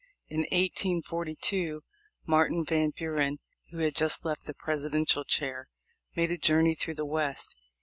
In 0.29 0.39
1842, 0.51 1.83
Martin 2.25 2.65
Van 2.65 2.89
Buren, 2.89 3.37
who 3.69 3.77
had 3.81 3.93
just 3.93 4.25
left 4.25 4.45
the 4.45 4.55
Presidential 4.55 5.23
chair, 5.23 5.67
made 6.15 6.31
a 6.31 6.39
journey 6.39 6.73
through 6.73 6.95
the 6.95 7.05
West. 7.05 7.55